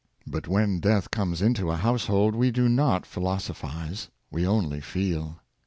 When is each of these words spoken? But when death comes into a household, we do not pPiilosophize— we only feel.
But 0.25 0.47
when 0.47 0.79
death 0.79 1.11
comes 1.11 1.43
into 1.43 1.69
a 1.69 1.75
household, 1.77 2.33
we 2.35 2.49
do 2.49 2.67
not 2.67 3.03
pPiilosophize— 3.03 4.07
we 4.31 4.47
only 4.47 4.81
feel. 4.81 5.39